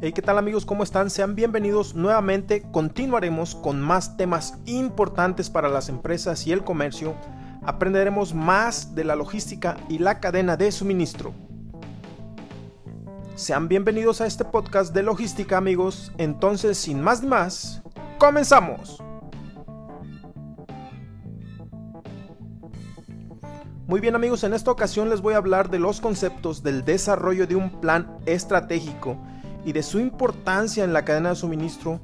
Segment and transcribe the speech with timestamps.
[0.00, 0.64] Hey, ¿qué tal amigos?
[0.64, 1.10] ¿Cómo están?
[1.10, 2.62] Sean bienvenidos nuevamente.
[2.70, 7.16] Continuaremos con más temas importantes para las empresas y el comercio.
[7.64, 11.34] Aprenderemos más de la logística y la cadena de suministro.
[13.34, 16.12] Sean bienvenidos a este podcast de logística amigos.
[16.16, 17.82] Entonces, sin más ni más,
[18.18, 19.02] comenzamos.
[23.88, 27.48] Muy bien amigos, en esta ocasión les voy a hablar de los conceptos del desarrollo
[27.48, 29.18] de un plan estratégico
[29.64, 32.00] y de su importancia en la cadena de suministro,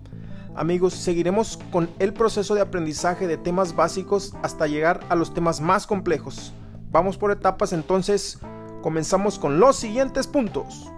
[0.55, 5.61] amigos, seguiremos con el proceso de aprendizaje de temas básicos hasta llegar a los temas
[5.61, 6.53] más complejos.
[6.91, 8.39] Vamos por etapas, entonces
[8.83, 10.91] comenzamos con los siguientes puntos.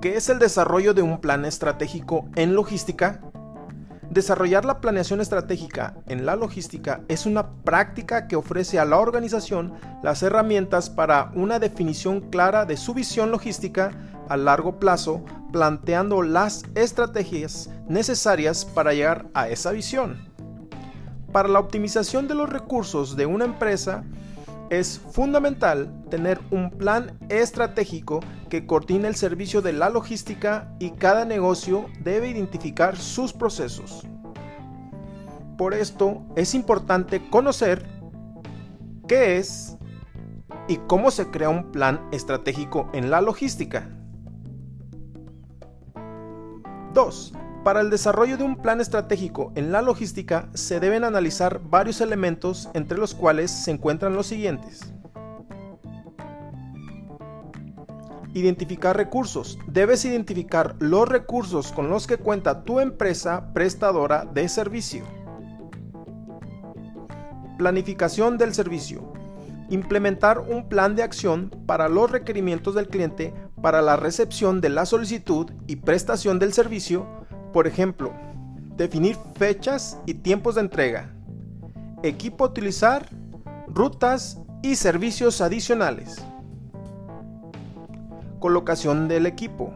[0.00, 3.20] ¿Qué es el desarrollo de un plan estratégico en logística?
[4.12, 9.72] Desarrollar la planeación estratégica en la logística es una práctica que ofrece a la organización
[10.02, 13.90] las herramientas para una definición clara de su visión logística
[14.28, 20.28] a largo plazo, planteando las estrategias necesarias para llegar a esa visión.
[21.32, 24.04] Para la optimización de los recursos de una empresa,
[24.68, 28.20] es fundamental tener un plan estratégico
[28.52, 34.06] que coordine el servicio de la logística y cada negocio debe identificar sus procesos.
[35.56, 37.86] Por esto es importante conocer
[39.08, 39.78] qué es
[40.68, 43.88] y cómo se crea un plan estratégico en la logística.
[46.92, 47.32] 2.
[47.64, 52.68] Para el desarrollo de un plan estratégico en la logística se deben analizar varios elementos
[52.74, 54.92] entre los cuales se encuentran los siguientes.
[58.34, 59.58] Identificar recursos.
[59.66, 65.04] Debes identificar los recursos con los que cuenta tu empresa prestadora de servicio.
[67.58, 69.12] Planificación del servicio.
[69.70, 74.86] Implementar un plan de acción para los requerimientos del cliente para la recepción de la
[74.86, 77.06] solicitud y prestación del servicio
[77.52, 78.12] por ejemplo,
[78.76, 81.14] definir fechas y tiempos de entrega,
[82.02, 83.08] equipo a utilizar,
[83.66, 86.16] rutas y servicios adicionales.
[88.42, 89.72] Colocación del equipo.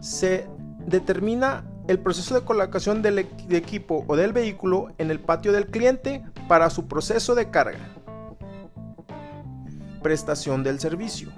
[0.00, 0.48] Se
[0.88, 6.24] determina el proceso de colocación del equipo o del vehículo en el patio del cliente
[6.48, 7.78] para su proceso de carga.
[10.02, 11.30] Prestación del servicio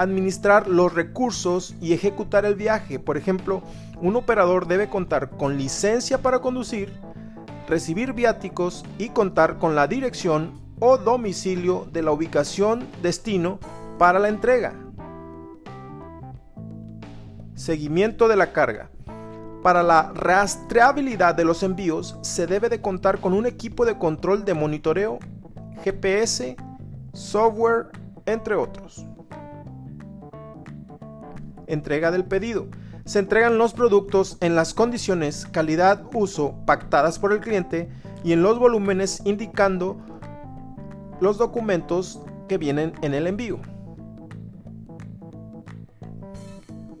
[0.00, 3.00] administrar los recursos y ejecutar el viaje.
[3.00, 3.64] Por ejemplo,
[4.00, 6.92] un operador debe contar con licencia para conducir,
[7.66, 13.58] recibir viáticos y contar con la dirección o domicilio de la ubicación destino
[13.98, 14.87] para la entrega.
[17.58, 18.88] Seguimiento de la carga.
[19.62, 24.44] Para la rastreabilidad de los envíos se debe de contar con un equipo de control
[24.44, 25.18] de monitoreo,
[25.82, 26.56] GPS,
[27.12, 27.88] software,
[28.26, 29.04] entre otros
[31.68, 32.66] entrega del pedido.
[33.04, 37.88] Se entregan los productos en las condiciones calidad uso pactadas por el cliente
[38.24, 39.96] y en los volúmenes indicando
[41.20, 43.60] los documentos que vienen en el envío.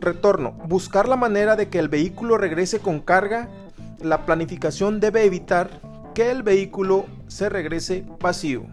[0.00, 0.52] Retorno.
[0.66, 3.48] Buscar la manera de que el vehículo regrese con carga.
[4.00, 5.80] La planificación debe evitar
[6.14, 8.66] que el vehículo se regrese vacío.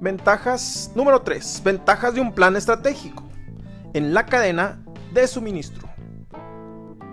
[0.00, 1.62] Ventajas número 3.
[1.64, 3.24] Ventajas de un plan estratégico
[3.94, 5.88] en la cadena de suministro.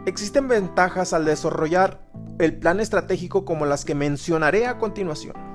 [0.05, 2.01] Existen ventajas al desarrollar
[2.39, 5.50] el plan estratégico como las que mencionaré a continuación.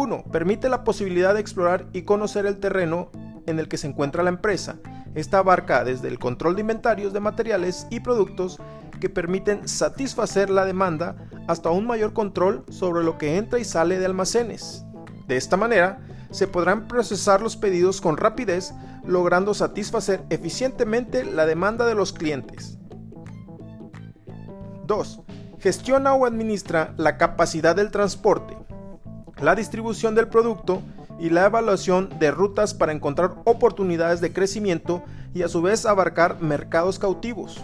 [0.00, 0.24] 1.
[0.32, 3.10] Permite la posibilidad de explorar y conocer el terreno
[3.46, 4.78] en el que se encuentra la empresa.
[5.14, 8.58] Esta abarca desde el control de inventarios de materiales y productos
[8.98, 11.16] que permiten satisfacer la demanda
[11.48, 14.84] hasta un mayor control sobre lo que entra y sale de almacenes.
[15.28, 16.00] De esta manera,
[16.30, 18.72] se podrán procesar los pedidos con rapidez,
[19.04, 22.78] logrando satisfacer eficientemente la demanda de los clientes.
[24.86, 25.20] 2.
[25.58, 28.56] Gestiona o administra la capacidad del transporte,
[29.42, 30.82] la distribución del producto
[31.18, 35.02] y la evaluación de rutas para encontrar oportunidades de crecimiento
[35.34, 37.60] y a su vez abarcar mercados cautivos.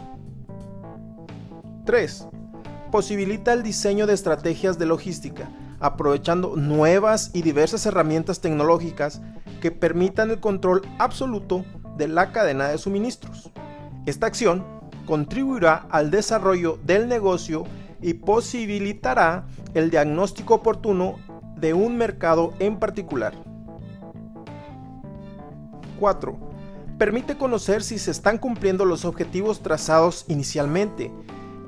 [1.84, 2.28] 3.
[2.90, 5.50] Posibilita el diseño de estrategias de logística,
[5.81, 9.20] aprovechando nuevas y diversas herramientas tecnológicas
[9.61, 11.64] que permitan el control absoluto
[11.96, 13.50] de la cadena de suministros.
[14.06, 14.64] Esta acción
[15.06, 17.64] contribuirá al desarrollo del negocio
[18.02, 21.17] y posibilitará el diagnóstico oportuno
[21.56, 23.34] de un mercado en particular.
[25.98, 26.38] 4.
[26.98, 31.12] Permite conocer si se están cumpliendo los objetivos trazados inicialmente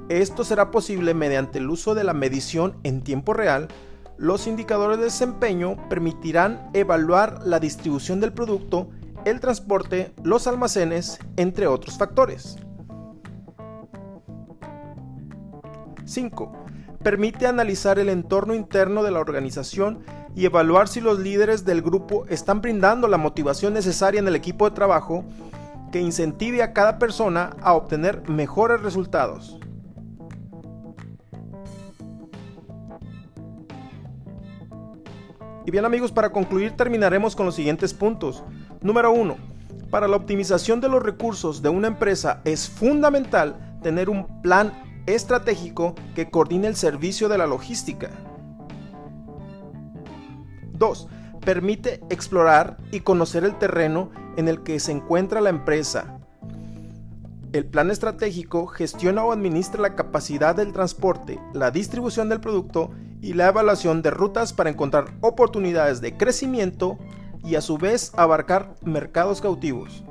[0.09, 3.69] Esto será posible mediante el uso de la medición en tiempo real.
[4.17, 8.89] Los indicadores de desempeño permitirán evaluar la distribución del producto,
[9.27, 12.57] el transporte, los almacenes, entre otros factores.
[16.07, 16.68] 5.
[17.09, 20.01] Permite analizar el entorno interno de la organización
[20.37, 24.69] y evaluar si los líderes del grupo están brindando la motivación necesaria en el equipo
[24.69, 25.25] de trabajo
[25.91, 29.59] que incentive a cada persona a obtener mejores resultados.
[35.65, 38.45] Y bien amigos, para concluir terminaremos con los siguientes puntos.
[38.83, 39.35] Número 1.
[39.91, 45.95] Para la optimización de los recursos de una empresa es fundamental tener un plan estratégico
[46.15, 48.11] que coordine el servicio de la logística.
[50.73, 51.09] 2.
[51.45, 56.19] Permite explorar y conocer el terreno en el que se encuentra la empresa.
[57.53, 62.91] El plan estratégico gestiona o administra la capacidad del transporte, la distribución del producto
[63.23, 66.99] y la evaluación de rutas para encontrar oportunidades de crecimiento
[67.43, 70.05] y a su vez abarcar mercados cautivos.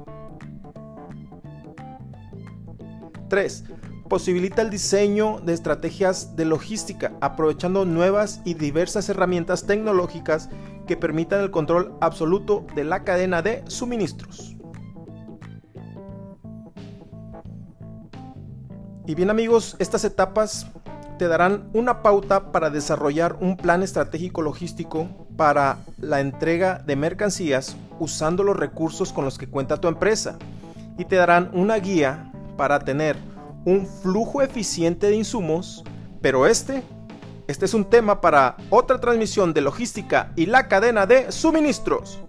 [3.29, 3.76] 3
[4.07, 10.49] posibilita el diseño de estrategias de logística aprovechando nuevas y diversas herramientas tecnológicas
[10.87, 14.55] que permitan el control absoluto de la cadena de suministros.
[19.05, 20.67] Y bien amigos, estas etapas
[21.17, 27.77] te darán una pauta para desarrollar un plan estratégico logístico para la entrega de mercancías
[27.99, 30.37] usando los recursos con los que cuenta tu empresa
[30.97, 33.15] y te darán una guía para tener
[33.67, 35.83] un flujo eficiente de insumos,
[36.21, 36.83] pero este,
[37.49, 42.21] este es un tema para otra transmisión de logística y la cadena de suministros.